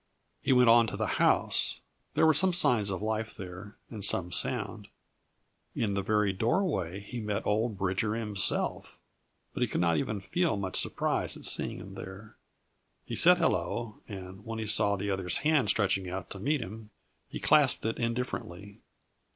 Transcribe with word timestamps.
He 0.41 0.51
went 0.51 0.67
on 0.67 0.87
to 0.87 0.97
the 0.97 1.21
house. 1.21 1.79
There 2.15 2.25
were 2.25 2.33
some 2.33 2.53
signs 2.53 2.89
of 2.89 3.03
life 3.03 3.37
there, 3.37 3.77
and 3.91 4.03
some 4.03 4.31
sound. 4.31 4.87
In 5.75 5.93
the 5.93 6.01
very 6.01 6.33
doorway 6.33 7.01
he 7.01 7.19
met 7.19 7.45
old 7.45 7.77
Bridger 7.77 8.15
himself, 8.15 8.97
but 9.53 9.61
he 9.61 9.67
could 9.67 9.79
not 9.79 9.97
even 9.97 10.19
feel 10.19 10.57
much 10.57 10.79
surprise 10.79 11.37
at 11.37 11.45
seeing 11.45 11.77
him 11.77 11.93
there. 11.93 12.35
He 13.05 13.13
said 13.15 13.37
hello, 13.37 13.99
and 14.07 14.43
when 14.43 14.57
he 14.57 14.65
saw 14.65 14.95
the 14.95 15.11
other's 15.11 15.37
hand 15.45 15.69
stretching 15.69 16.09
out 16.09 16.31
to 16.31 16.39
meet 16.39 16.61
him, 16.61 16.89
he 17.29 17.39
clasped 17.39 17.85
it 17.85 17.99
indifferently. 17.99 18.79